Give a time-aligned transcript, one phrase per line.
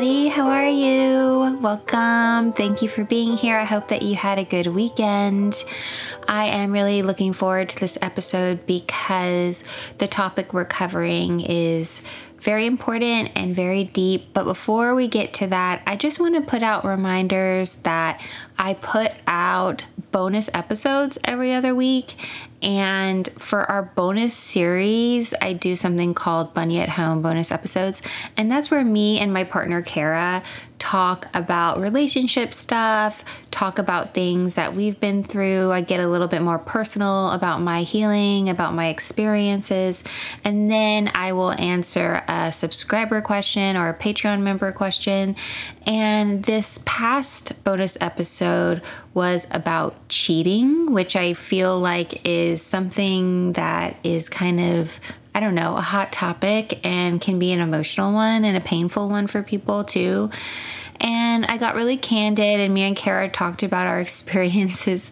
[0.00, 0.28] Everybody.
[0.28, 1.58] How are you?
[1.60, 2.54] Welcome.
[2.54, 3.58] Thank you for being here.
[3.58, 5.62] I hope that you had a good weekend.
[6.26, 9.62] I am really looking forward to this episode because
[9.98, 12.00] the topic we're covering is
[12.38, 14.32] very important and very deep.
[14.32, 18.22] But before we get to that, I just want to put out reminders that
[18.58, 22.14] I put out bonus episodes every other week.
[22.62, 28.02] And for our bonus series, I do something called Bunny at Home bonus episodes.
[28.36, 30.42] And that's where me and my partner, Kara,
[30.80, 35.70] talk about relationship stuff, talk about things that we've been through.
[35.70, 40.02] I get a little bit more personal about my healing, about my experiences,
[40.42, 45.36] and then I will answer a subscriber question or a Patreon member question.
[45.86, 48.82] And this past bonus episode
[49.14, 55.00] was about cheating, which I feel like is something that is kind of
[55.32, 59.08] I don't know, a hot topic and can be an emotional one and a painful
[59.08, 60.28] one for people too.
[61.00, 65.10] And I got really candid, and me and Kara talked about our experiences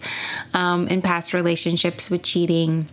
[0.55, 2.89] um, in past relationships with cheating.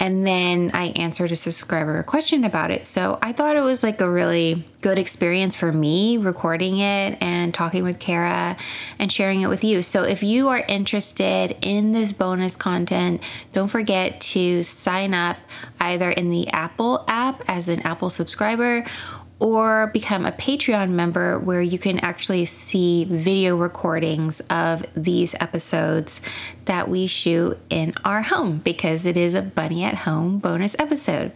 [0.00, 2.86] And then I answered a subscriber question about it.
[2.86, 7.54] So I thought it was like a really good experience for me recording it and
[7.54, 8.56] talking with Kara
[8.98, 9.82] and sharing it with you.
[9.82, 13.22] So if you are interested in this bonus content,
[13.52, 15.36] don't forget to sign up
[15.78, 18.84] either in the Apple app as an Apple subscriber
[19.42, 26.20] or become a Patreon member where you can actually see video recordings of these episodes
[26.66, 31.32] that we shoot in our home because it is a Bunny at Home bonus episode.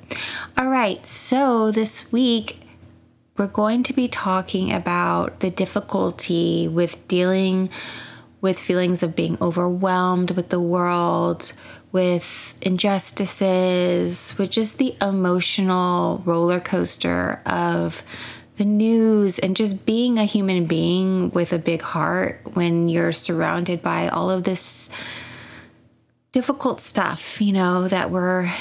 [0.57, 2.61] All right, so this week
[3.37, 7.71] we're going to be talking about the difficulty with dealing
[8.41, 11.53] with feelings of being overwhelmed with the world,
[11.97, 18.03] with injustices, with just the emotional roller coaster of
[18.57, 23.81] the news and just being a human being with a big heart when you're surrounded
[23.81, 24.91] by all of this
[26.33, 28.53] difficult stuff, you know, that we're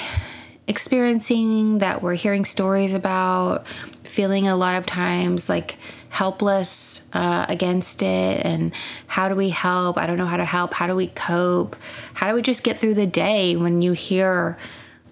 [0.65, 3.67] experiencing, that we're hearing stories about,
[4.03, 5.77] feeling a lot of times like
[6.15, 8.73] helpless uh, against it and
[9.05, 11.75] how do we help i don't know how to help how do we cope
[12.13, 14.57] how do we just get through the day when you hear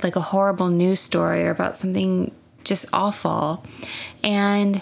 [0.02, 3.66] like a horrible news story or about something just awful
[4.24, 4.82] and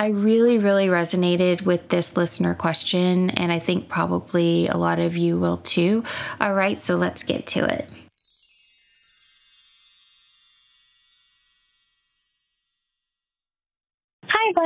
[0.00, 5.16] I really, really resonated with this listener question, and I think probably a lot of
[5.16, 6.04] you will too.
[6.40, 7.88] All right, so let's get to it.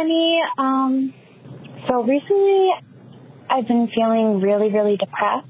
[0.02, 0.40] Bunny.
[0.58, 1.14] Um,
[1.88, 2.70] so recently,
[3.48, 5.46] I've been feeling really, really depressed,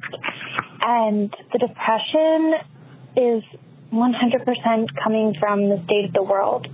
[0.85, 2.53] and the depression
[3.17, 3.43] is
[3.93, 6.67] 100% coming from the state of the world.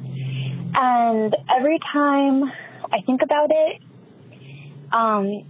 [0.74, 2.44] And every time
[2.90, 3.82] I think about it,
[4.92, 5.44] um,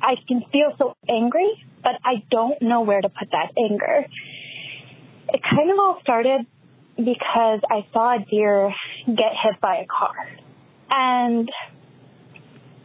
[0.00, 4.06] I can feel so angry, but I don't know where to put that anger.
[5.34, 6.46] It kind of all started
[6.96, 8.72] because I saw a deer
[9.06, 10.14] get hit by a car.
[10.90, 11.50] And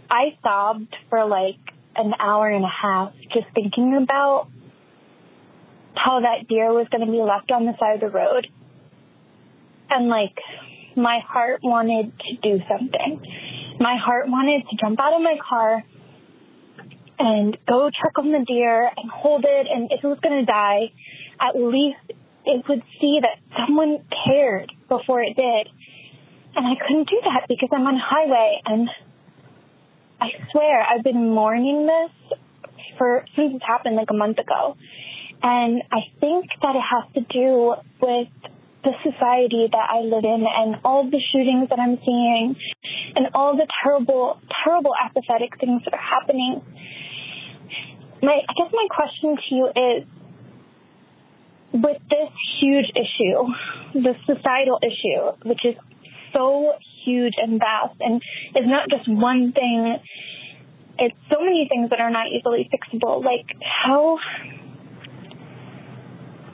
[0.10, 1.60] I sobbed for like
[1.96, 4.48] an hour and a half just thinking about
[5.96, 8.48] how that deer was going to be left on the side of the road.
[9.90, 10.38] And like,
[10.96, 13.22] my heart wanted to do something.
[13.80, 15.84] My heart wanted to jump out of my car
[17.20, 19.68] and go check on the deer and hold it.
[19.70, 20.92] And if it was going to die,
[21.40, 25.70] at least it would see that someone cared before it did.
[26.56, 28.90] And I couldn't do that because I'm on highway and
[30.22, 32.38] I swear I've been mourning this
[32.98, 34.78] for since it happened like a month ago.
[35.42, 38.28] And I think that it has to do with
[38.84, 42.56] the society that I live in and all the shootings that I'm seeing
[43.16, 46.62] and all the terrible, terrible apathetic things that are happening.
[48.22, 50.08] My, I guess my question to you is,
[51.74, 52.30] with this
[52.62, 55.76] huge issue, the societal issue, which is
[56.34, 56.74] so
[57.06, 58.22] huge and vast and
[58.56, 59.98] is not just one thing,
[61.00, 63.24] it's so many things that are not easily fixable.
[63.24, 64.18] Like, how,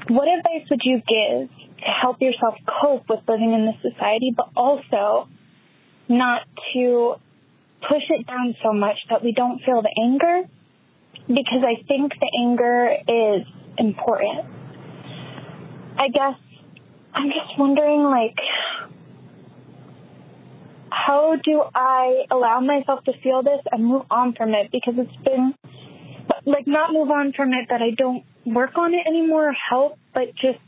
[0.10, 4.50] what advice would you give to help yourself cope with living in this society, but
[4.56, 5.28] also
[6.08, 6.42] not
[6.74, 7.16] to
[7.88, 10.50] push it down so much that we don't feel the anger?
[11.28, 13.46] Because I think the anger is
[13.78, 14.46] important.
[15.98, 16.36] I guess
[17.14, 18.38] I'm just wondering, like,
[20.92, 24.72] how do I allow myself to feel this and move on from it?
[24.72, 25.54] Because it's been,
[26.46, 30.36] like, not move on from it that I don't work on it anymore help, but
[30.36, 30.60] just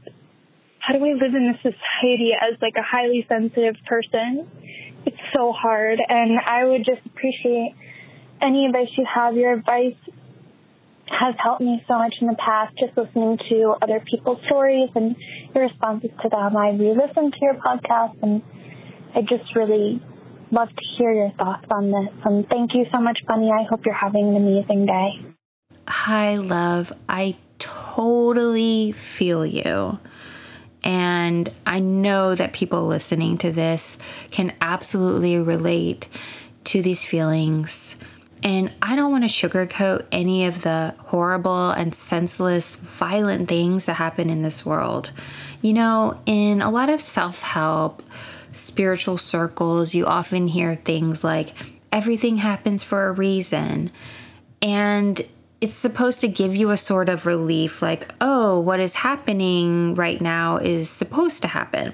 [0.79, 4.49] how do we live in this society as, like, a highly sensitive person?
[5.05, 5.99] It's so hard.
[6.07, 7.75] And I would just appreciate
[8.41, 9.35] any advice you have.
[9.35, 9.95] Your advice
[11.07, 15.15] has helped me so much in the past, just listening to other people's stories and
[15.53, 16.55] your responses to them.
[16.55, 18.41] I re listened to your podcast and
[19.13, 20.01] I just really
[20.51, 22.13] love to hear your thoughts on this.
[22.23, 23.51] And thank you so much, Bunny.
[23.51, 25.25] I hope you're having an amazing day.
[25.87, 26.93] Hi, love.
[27.09, 29.99] I totally feel you.
[30.83, 33.97] And I know that people listening to this
[34.31, 36.07] can absolutely relate
[36.65, 37.95] to these feelings.
[38.43, 43.93] And I don't want to sugarcoat any of the horrible and senseless, violent things that
[43.93, 45.11] happen in this world.
[45.61, 48.01] You know, in a lot of self help,
[48.53, 51.53] spiritual circles, you often hear things like,
[51.91, 53.91] everything happens for a reason.
[54.61, 55.21] And
[55.59, 60.19] it's supposed to give you a sort of relief, like, oh, what is happening right
[60.19, 61.93] now is supposed to happen.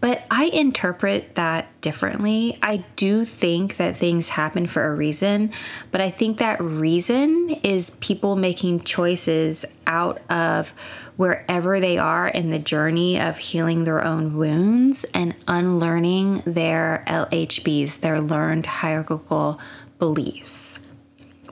[0.00, 2.58] But I interpret that differently.
[2.62, 5.52] I do think that things happen for a reason,
[5.90, 10.70] but I think that reason is people making choices out of
[11.16, 18.00] wherever they are in the journey of healing their own wounds and unlearning their LHBs,
[18.00, 19.60] their learned hierarchical
[19.98, 20.78] beliefs.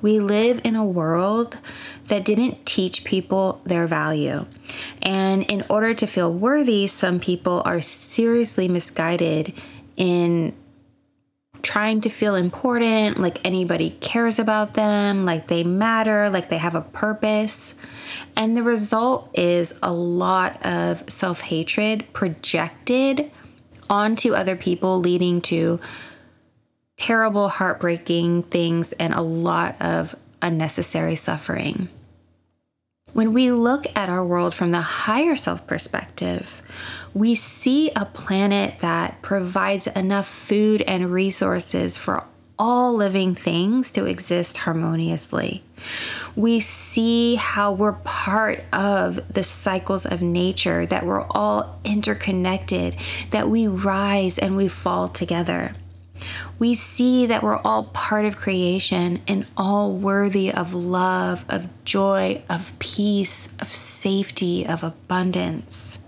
[0.02, 1.58] We live in a world
[2.08, 4.44] that didn't teach people their value.
[5.02, 9.52] And in order to feel worthy, some people are seriously misguided
[9.96, 10.55] in
[11.64, 16.75] trying to feel important, like anybody cares about them, like they matter, like they have
[16.75, 17.75] a purpose.
[18.37, 23.31] And the result is a lot of self hatred projected
[23.88, 25.81] onto other people, leading to
[26.96, 31.88] terrible, heartbreaking things and a lot of unnecessary suffering.
[33.14, 36.61] When we look at our world from the higher self perspective,
[37.14, 42.25] we see a planet that provides enough food and resources for
[42.59, 45.62] all living things to exist harmoniously.
[46.35, 52.97] We see how we're part of the cycles of nature, that we're all interconnected,
[53.30, 55.73] that we rise and we fall together
[56.59, 62.42] we see that we're all part of creation and all worthy of love, of joy,
[62.49, 65.99] of peace, of safety, of abundance.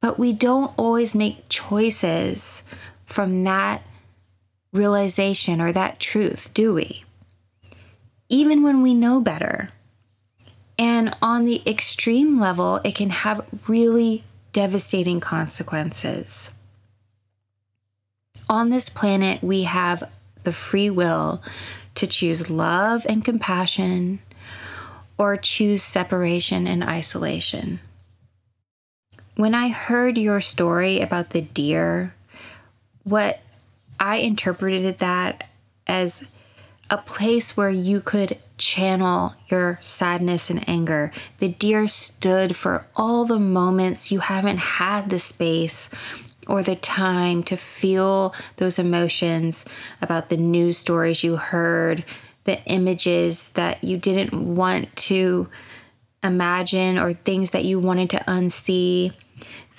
[0.00, 2.62] But we don't always make choices
[3.04, 3.82] from that
[4.72, 7.04] realization or that truth, do we?
[8.28, 9.70] Even when we know better.
[10.78, 16.50] And on the extreme level, it can have really devastating consequences
[18.48, 20.08] on this planet, we have
[20.42, 21.42] the free will
[21.94, 24.20] to choose love and compassion
[25.16, 27.80] or choose separation and isolation.
[29.36, 32.14] When I heard your story about the deer,
[33.04, 33.40] what
[33.98, 35.48] I interpreted that
[35.86, 36.24] as
[36.90, 41.10] a place where you could channel your sadness and anger.
[41.38, 45.88] The deer stood for all the moments you haven't had the space
[46.46, 49.64] or the time to feel those emotions
[50.00, 52.04] about the news stories you heard,
[52.44, 55.48] the images that you didn't want to
[56.22, 59.12] imagine or things that you wanted to unsee,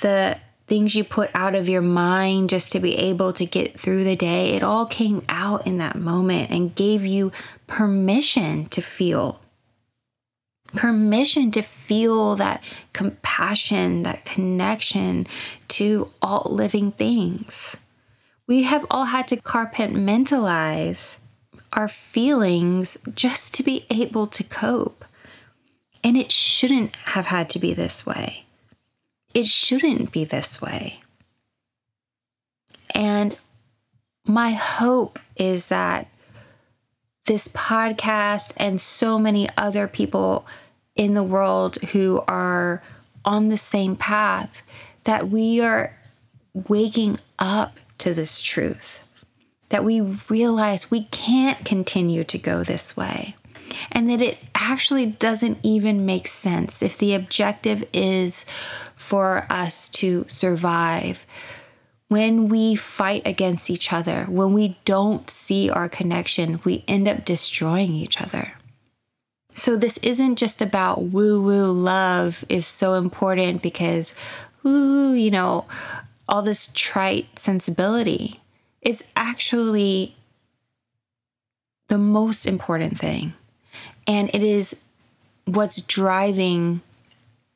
[0.02, 4.04] the things you put out of your mind just to be able to get through
[4.04, 7.32] the day, it all came out in that moment and gave you
[7.68, 9.40] permission to feel.
[10.76, 12.64] Permission to feel that
[12.94, 15.28] compassion, that connection
[15.70, 17.78] to all living things.
[18.48, 21.16] We have all had to compartmentalize
[21.74, 25.06] our feelings just to be able to cope.
[26.04, 28.46] And it shouldn't have had to be this way.
[29.34, 31.02] It shouldn't be this way.
[32.94, 33.36] And
[34.26, 36.08] my hope is that
[37.26, 40.46] this podcast and so many other people
[40.96, 42.82] in the world who are
[43.24, 44.62] on the same path,
[45.04, 45.96] that we are
[46.54, 49.04] waking up to this truth,
[49.70, 53.36] that we realize we can't continue to go this way
[53.92, 58.46] and that it actually doesn't even make sense if the objective is
[58.96, 61.26] for us to survive.
[62.08, 67.26] When we fight against each other, when we don't see our connection, we end up
[67.26, 68.54] destroying each other.
[69.56, 74.14] So, this isn't just about woo woo love is so important because,
[74.66, 75.66] ooh, you know,
[76.28, 78.42] all this trite sensibility.
[78.82, 80.16] It's actually
[81.88, 83.34] the most important thing.
[84.06, 84.76] And it is
[85.46, 86.82] what's driving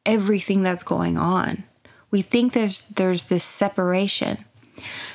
[0.05, 1.63] everything that's going on.
[2.11, 4.45] We think there's there's this separation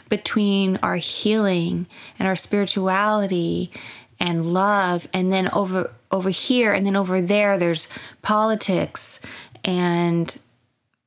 [0.08, 1.86] between our healing
[2.18, 3.72] and our spirituality
[4.20, 7.88] and love and then over over here and then over there there's
[8.22, 9.20] politics
[9.64, 10.38] and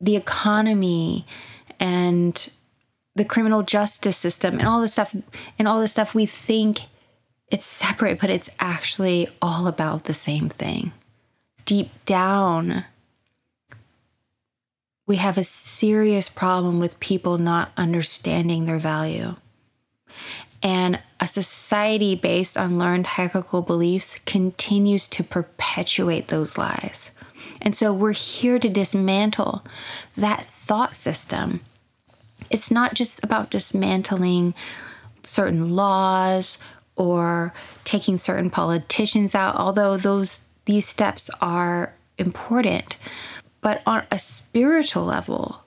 [0.02, 1.26] the economy
[1.80, 2.52] and
[3.16, 5.16] the criminal justice system and all this stuff
[5.58, 6.82] and all this stuff we think
[7.50, 10.92] it's separate, but it's actually all about the same thing.
[11.66, 12.86] Deep down,
[15.06, 19.36] we have a serious problem with people not understanding their value.
[20.62, 27.12] And a society based on learned hierarchical beliefs continues to perpetuate those lies.
[27.62, 29.64] And so we're here to dismantle
[30.16, 31.62] that thought system.
[32.50, 34.54] It's not just about dismantling
[35.24, 36.58] certain laws
[36.96, 42.98] or taking certain politicians out, although those these steps are important.
[43.62, 45.64] But on a spiritual level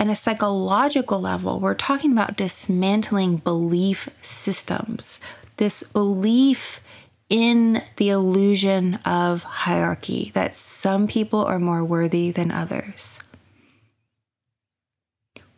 [0.00, 5.18] and a psychological level, we're talking about dismantling belief systems.
[5.58, 6.80] This belief
[7.28, 13.20] in the illusion of hierarchy that some people are more worthy than others.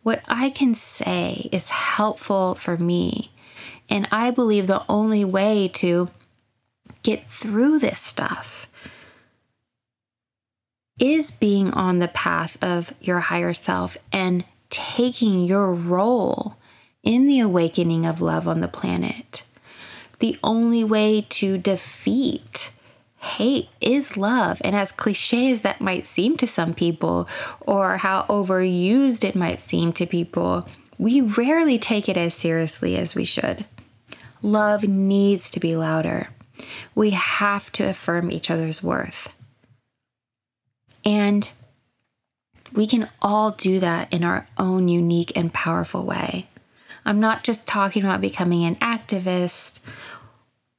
[0.01, 3.31] What I can say is helpful for me
[3.89, 6.09] and I believe the only way to
[7.01, 8.67] get through this stuff
[10.99, 16.55] is being on the path of your higher self and taking your role
[17.03, 19.43] in the awakening of love on the planet.
[20.19, 22.71] The only way to defeat
[23.23, 24.61] hate is love.
[24.63, 27.27] And as cliche as that might seem to some people,
[27.61, 33.15] or how overused it might seem to people, we rarely take it as seriously as
[33.15, 33.65] we should.
[34.41, 36.27] Love needs to be louder.
[36.93, 39.29] We have to affirm each other's worth.
[41.05, 41.49] And
[42.73, 46.47] we can all do that in our own unique and powerful way.
[47.05, 49.79] I'm not just talking about becoming an activist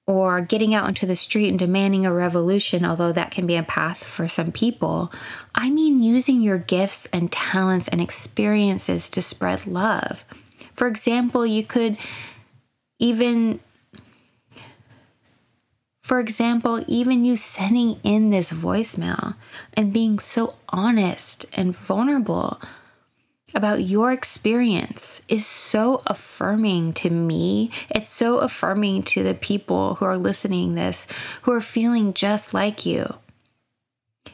[0.06, 3.62] or getting out into the street and demanding a revolution, although that can be a
[3.62, 5.12] path for some people.
[5.54, 10.24] I mean using your gifts and talents and experiences to spread love.
[10.74, 11.96] For example, you could
[12.98, 13.60] even
[16.04, 19.36] for example, even you sending in this voicemail
[19.72, 22.60] and being so honest and vulnerable
[23.54, 27.70] about your experience is so affirming to me.
[27.88, 31.06] It's so affirming to the people who are listening this
[31.40, 33.14] who are feeling just like you.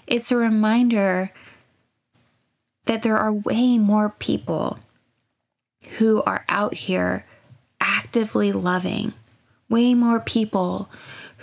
[0.09, 1.31] It's a reminder
[2.87, 4.81] that there are way more people
[5.99, 7.27] who are out here
[7.81, 9.13] actively loving,
[9.69, 10.91] way more people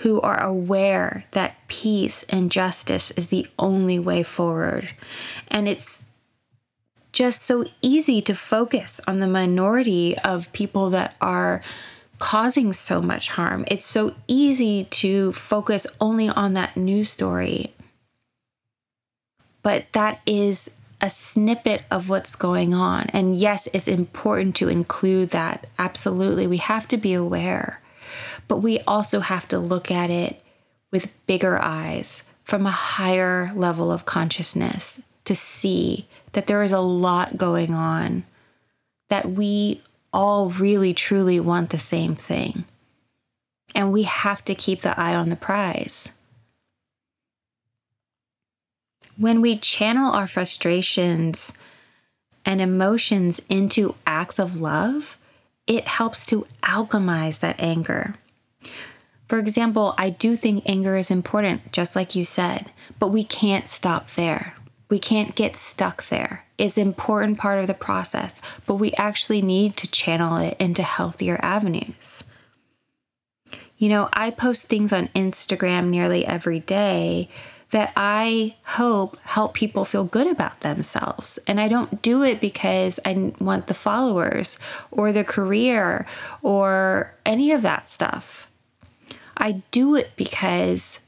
[0.01, 4.89] who are aware that peace and justice is the only way forward.
[5.47, 6.03] And it's
[7.11, 11.63] just so easy to focus on the minority of people that are
[12.19, 13.65] causing so much harm.
[13.67, 17.73] It's so easy to focus only on that news story.
[19.63, 20.69] But that is
[21.01, 23.07] a snippet of what's going on.
[23.13, 25.65] And yes, it's important to include that.
[25.79, 26.45] Absolutely.
[26.45, 27.81] We have to be aware.
[28.47, 30.41] But we also have to look at it
[30.91, 36.79] with bigger eyes from a higher level of consciousness to see that there is a
[36.79, 38.23] lot going on,
[39.09, 39.81] that we
[40.13, 42.63] all really truly want the same thing.
[43.75, 46.09] And we have to keep the eye on the prize.
[49.17, 51.51] When we channel our frustrations
[52.45, 55.17] and emotions into acts of love,
[55.65, 58.15] it helps to alchemize that anger.
[59.27, 63.67] For example, I do think anger is important, just like you said, but we can't
[63.67, 64.55] stop there.
[64.89, 66.45] We can't get stuck there.
[66.57, 70.81] It's an important part of the process, but we actually need to channel it into
[70.81, 72.23] healthier avenues.
[73.77, 77.29] You know, I post things on Instagram nearly every day
[77.71, 81.37] that I hope help people feel good about themselves.
[81.47, 84.57] And I don't do it because I want the followers
[84.89, 86.05] or the career
[86.41, 88.46] or any of that stuff.
[89.37, 90.99] I do it because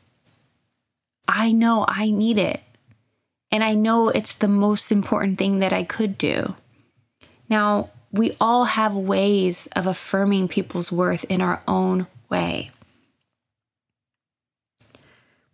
[1.27, 2.61] I know I need it.
[3.51, 6.55] And I know it's the most important thing that I could do.
[7.49, 12.71] Now, we all have ways of affirming people's worth in our own way.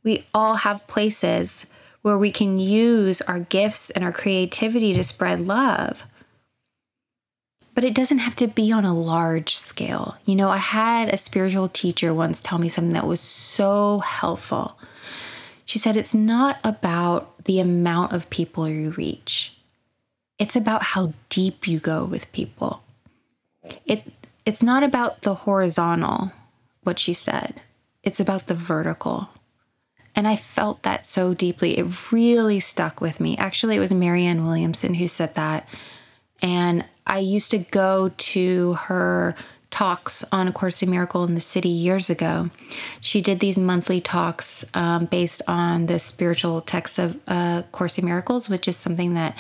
[0.03, 1.65] We all have places
[2.01, 6.05] where we can use our gifts and our creativity to spread love.
[7.75, 10.15] But it doesn't have to be on a large scale.
[10.25, 14.79] You know, I had a spiritual teacher once tell me something that was so helpful.
[15.65, 19.57] She said, It's not about the amount of people you reach,
[20.39, 22.81] it's about how deep you go with people.
[23.85, 24.03] It,
[24.45, 26.31] it's not about the horizontal,
[26.83, 27.61] what she said,
[28.03, 29.29] it's about the vertical.
[30.15, 31.77] And I felt that so deeply.
[31.77, 33.35] It really stuck with me.
[33.37, 35.67] Actually, it was Marianne Williamson who said that.
[36.41, 39.35] And I used to go to her
[39.75, 42.49] talks on A Course in Miracle in the City years ago.
[43.01, 48.05] She did these monthly talks um, based on the spiritual texts of uh, Course in
[48.05, 49.37] Miracles, which is something that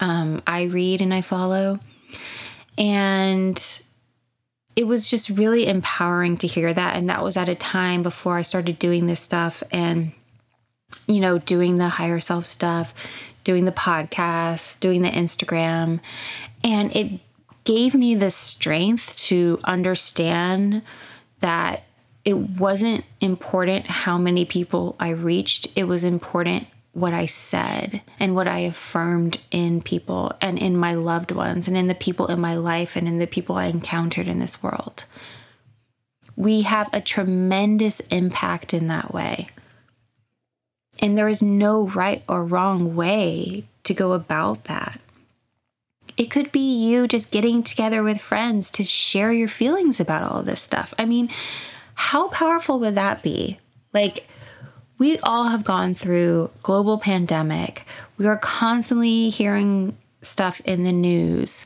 [0.00, 1.80] um, I read and I follow.
[2.78, 3.80] And
[4.74, 6.96] it was just really empowering to hear that.
[6.96, 10.12] And that was at a time before I started doing this stuff and,
[11.06, 12.94] you know, doing the higher self stuff,
[13.48, 16.00] doing the podcast, doing the Instagram.
[16.62, 17.18] And it
[17.64, 20.82] gave me the strength to understand
[21.40, 21.84] that
[22.26, 28.34] it wasn't important how many people I reached, it was important what I said and
[28.34, 32.38] what I affirmed in people and in my loved ones and in the people in
[32.38, 35.06] my life and in the people I encountered in this world.
[36.36, 39.48] We have a tremendous impact in that way.
[40.98, 45.00] And there is no right or wrong way to go about that.
[46.16, 50.42] It could be you just getting together with friends to share your feelings about all
[50.42, 50.92] this stuff.
[50.98, 51.30] I mean,
[51.94, 53.58] how powerful would that be?
[53.94, 54.26] Like,
[54.98, 57.84] we all have gone through global pandemic.
[58.16, 61.64] We are constantly hearing stuff in the news.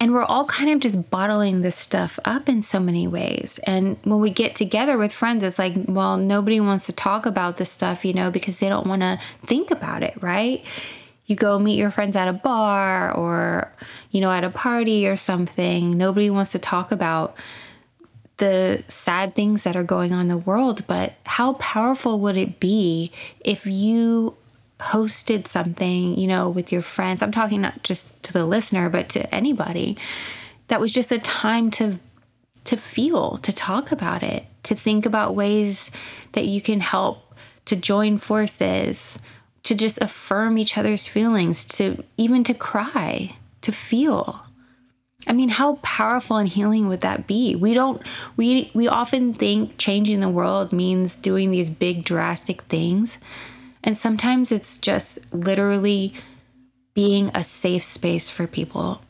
[0.00, 3.60] And we're all kind of just bottling this stuff up in so many ways.
[3.64, 7.58] And when we get together with friends, it's like, well, nobody wants to talk about
[7.58, 10.64] this stuff, you know, because they don't want to think about it, right?
[11.26, 13.70] You go meet your friends at a bar or,
[14.10, 15.98] you know, at a party or something.
[15.98, 17.36] Nobody wants to talk about
[18.38, 22.58] the sad things that are going on in the world, but how powerful would it
[22.58, 23.12] be
[23.44, 24.34] if you
[24.80, 27.22] hosted something, you know, with your friends?
[27.22, 29.96] I'm talking not just to the listener, but to anybody.
[30.68, 31.98] That was just a time to
[32.64, 35.90] to feel, to talk about it, to think about ways
[36.32, 39.18] that you can help to join forces,
[39.62, 44.42] to just affirm each other's feelings, to even to cry, to feel.
[45.26, 47.54] I mean, how powerful and healing would that be?
[47.54, 48.02] We don't
[48.36, 53.18] we we often think changing the world means doing these big drastic things.
[53.82, 56.14] And sometimes it's just literally
[56.94, 59.00] being a safe space for people.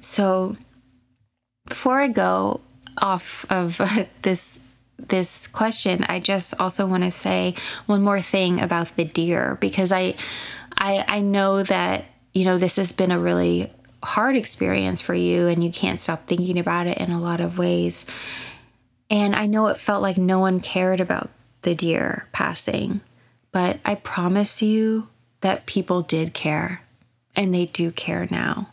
[0.00, 0.56] So
[1.66, 2.60] before I go
[2.98, 3.80] off of
[4.22, 4.58] this
[4.98, 7.54] this question, I just also want to say
[7.86, 10.14] one more thing about the deer because I
[10.76, 15.46] I I know that you know this has been a really hard experience for you
[15.46, 18.04] and you can't stop thinking about it in a lot of ways.
[19.10, 21.30] And I know it felt like no one cared about
[21.62, 23.00] the deer passing,
[23.52, 25.08] but I promise you
[25.42, 26.82] that people did care
[27.36, 28.68] and they do care now.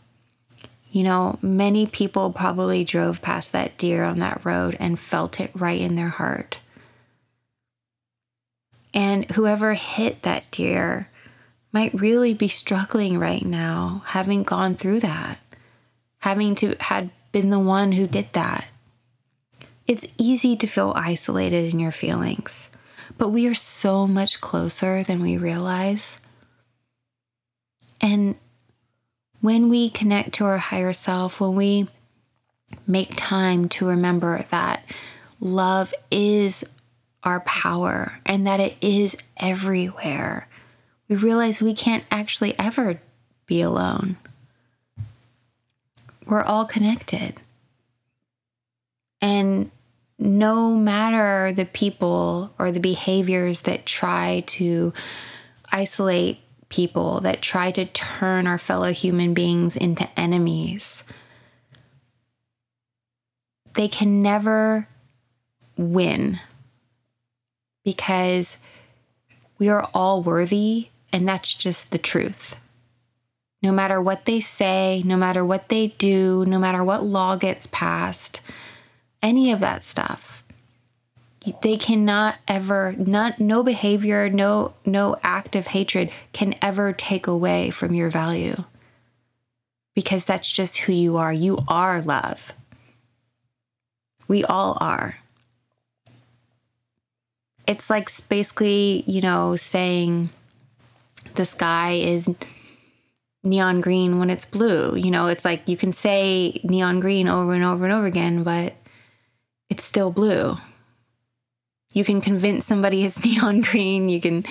[0.90, 5.50] You know, many people probably drove past that deer on that road and felt it
[5.54, 6.58] right in their heart.
[8.92, 11.08] And whoever hit that deer
[11.72, 15.38] might really be struggling right now, having gone through that,
[16.18, 18.66] having to had been the one who did that.
[19.86, 22.69] It's easy to feel isolated in your feelings,
[23.20, 26.18] But we are so much closer than we realize.
[28.00, 28.34] And
[29.42, 31.86] when we connect to our higher self, when we
[32.86, 34.82] make time to remember that
[35.38, 36.64] love is
[37.22, 40.48] our power and that it is everywhere,
[41.06, 43.02] we realize we can't actually ever
[43.44, 44.16] be alone.
[46.24, 47.42] We're all connected.
[49.20, 49.70] And
[50.20, 54.92] no matter the people or the behaviors that try to
[55.72, 61.04] isolate people, that try to turn our fellow human beings into enemies,
[63.74, 64.86] they can never
[65.78, 66.38] win
[67.82, 68.58] because
[69.58, 72.56] we are all worthy, and that's just the truth.
[73.62, 77.66] No matter what they say, no matter what they do, no matter what law gets
[77.66, 78.40] passed,
[79.22, 80.42] any of that stuff,
[81.62, 87.70] they cannot ever not no behavior no no act of hatred can ever take away
[87.70, 88.56] from your value.
[89.94, 91.32] Because that's just who you are.
[91.32, 92.52] You are love.
[94.28, 95.16] We all are.
[97.66, 100.30] It's like basically you know saying
[101.34, 102.28] the sky is
[103.42, 104.94] neon green when it's blue.
[104.94, 108.42] You know it's like you can say neon green over and over and over again
[108.42, 108.74] but
[109.70, 110.56] it's still blue
[111.92, 114.08] you can convince somebody it's neon green.
[114.08, 114.44] You can,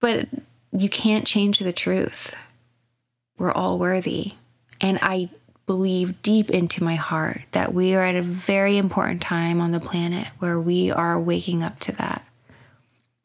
[0.00, 0.28] but
[0.72, 2.36] you can't change the truth.
[3.38, 4.32] We're all worthy.
[4.80, 5.30] And I
[5.66, 9.80] believe deep into my heart that we are at a very important time on the
[9.80, 12.24] planet where we are waking up to that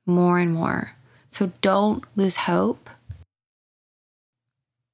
[0.06, 0.92] more and more.
[1.30, 2.90] So don't lose hope.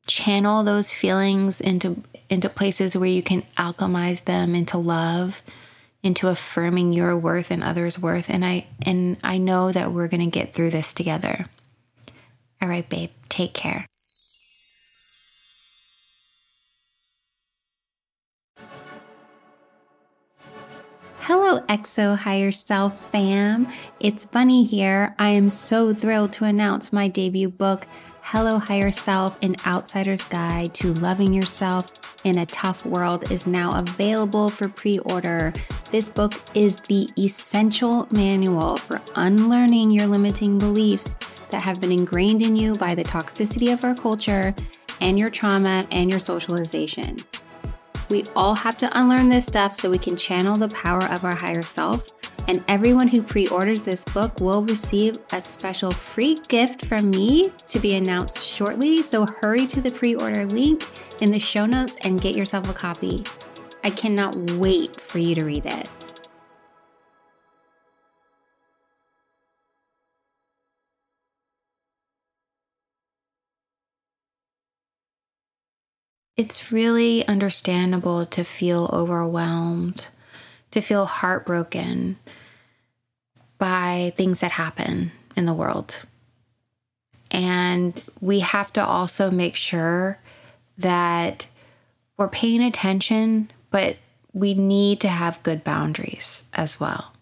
[0.07, 5.41] Channel those feelings into into places where you can alchemize them into love
[6.05, 8.29] into affirming your worth and others' worth.
[8.29, 11.47] And I and I know that we're gonna get through this together.
[12.61, 13.87] All right, babe, take care.
[21.21, 23.67] Hello, XO Higher Self fam.
[23.99, 25.15] It's Bunny here.
[25.17, 27.87] I am so thrilled to announce my debut book,
[28.29, 31.91] Hello Higher Self An Outsider's Guide to Loving Yourself
[32.23, 35.53] in a Tough World, is now available for pre order.
[35.91, 41.15] This book is the essential manual for unlearning your limiting beliefs
[41.51, 44.55] that have been ingrained in you by the toxicity of our culture
[45.01, 47.19] and your trauma and your socialization.
[48.09, 51.35] We all have to unlearn this stuff so we can channel the power of our
[51.35, 52.09] higher self
[52.47, 57.51] and everyone who pre orders this book will receive a special free gift from me
[57.67, 59.01] to be announced shortly.
[59.01, 60.83] So hurry to the pre order link
[61.21, 63.23] in the show notes and get yourself a copy.
[63.83, 65.89] I cannot wait for you to read it.
[76.37, 80.07] It's really understandable to feel overwhelmed
[80.75, 82.17] to feel heartbroken
[83.57, 86.01] by things that happen in the world.
[87.31, 90.19] And we have to also make sure
[90.77, 91.45] that
[92.17, 93.95] we're paying attention, but
[94.33, 97.13] we need to have good boundaries as well.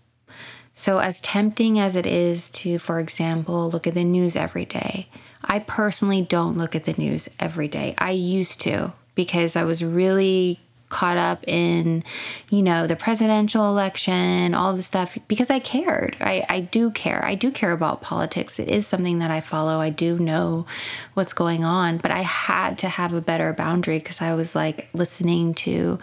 [0.74, 5.10] So, as tempting as it is to, for example, look at the news every day,
[5.44, 7.94] I personally don't look at the news every day.
[8.00, 10.60] I used to because I was really
[10.94, 12.04] caught up in,
[12.50, 16.16] you know, the presidential election, all the stuff, because I cared.
[16.22, 17.26] I, I do care.
[17.26, 18.60] I do care about politics.
[18.60, 19.80] It is something that I follow.
[19.80, 20.68] I do know
[21.16, 24.88] what's going on, but I had to have a better boundary because I was like
[24.94, 25.98] listening to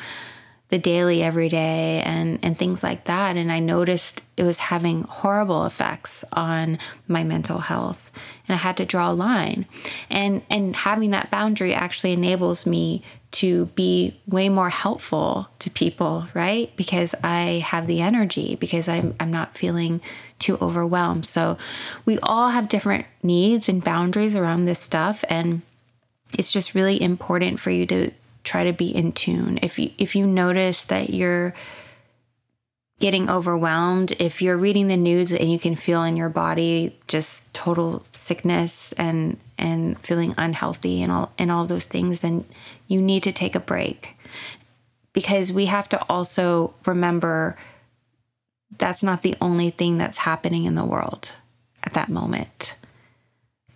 [0.71, 5.03] the daily every day and and things like that and I noticed it was having
[5.03, 8.13] horrible effects on my mental health
[8.51, 9.65] and I had to draw a line.
[10.11, 16.27] And and having that boundary actually enables me to be way more helpful to people
[16.35, 16.73] right?
[16.75, 20.01] Because I have the energy because I'm I'm not feeling
[20.41, 21.27] too overwhelmed.
[21.27, 21.59] So
[22.05, 25.63] we all have different needs and boundaries around this stuff and
[26.37, 28.11] it's just really important for you to
[28.43, 29.61] try to be in tune.
[29.63, 31.55] If you if you notice that you're
[33.01, 37.43] getting overwhelmed, if you're reading the news and you can feel in your body just
[37.53, 42.45] total sickness and and feeling unhealthy and all and all those things, then
[42.87, 44.17] you need to take a break.
[45.13, 47.57] Because we have to also remember
[48.79, 51.33] that's not the only thing that's happening in the world
[51.83, 52.77] at that moment.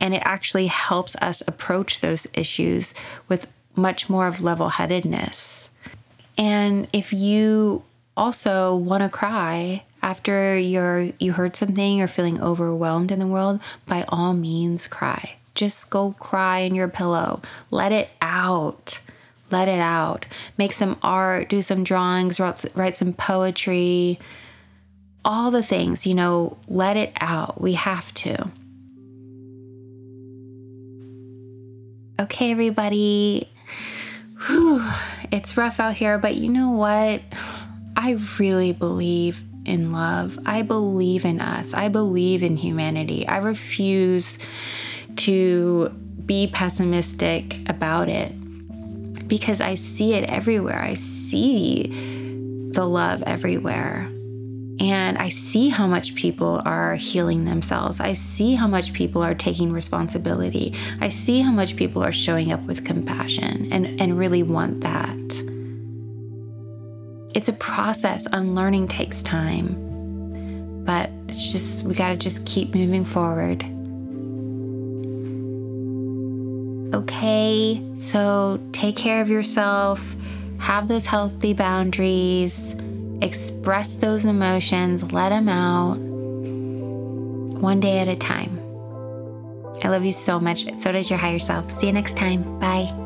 [0.00, 2.94] And it actually helps us approach those issues
[3.28, 5.70] with much more of level headedness.
[6.36, 7.84] And if you
[8.16, 13.60] also want to cry after you're you heard something or feeling overwhelmed in the world,
[13.86, 15.36] by all means cry.
[15.54, 17.40] Just go cry in your pillow.
[17.70, 19.00] Let it out.
[19.50, 20.26] Let it out.
[20.58, 24.18] Make some art, do some drawings, write some poetry.
[25.24, 27.60] All the things, you know, let it out.
[27.60, 28.50] We have to.
[32.20, 33.48] Okay, everybody.
[34.46, 34.86] Whew,
[35.32, 37.22] it's rough out here, but you know what?
[37.96, 40.38] I really believe in love.
[40.46, 41.74] I believe in us.
[41.74, 43.26] I believe in humanity.
[43.26, 44.38] I refuse
[45.16, 45.88] to
[46.26, 48.32] be pessimistic about it
[49.28, 50.80] because I see it everywhere.
[50.80, 54.10] I see the love everywhere.
[54.80, 58.00] And I see how much people are healing themselves.
[58.00, 60.74] I see how much people are taking responsibility.
[61.00, 65.23] I see how much people are showing up with compassion and, and really want that.
[67.34, 68.26] It's a process.
[68.32, 70.84] Unlearning takes time.
[70.84, 73.64] But it's just, we got to just keep moving forward.
[76.94, 80.14] Okay, so take care of yourself,
[80.60, 82.76] have those healthy boundaries,
[83.20, 85.96] express those emotions, let them out
[87.60, 88.60] one day at a time.
[89.82, 90.66] I love you so much.
[90.78, 91.70] So does your higher self.
[91.70, 92.60] See you next time.
[92.60, 93.03] Bye.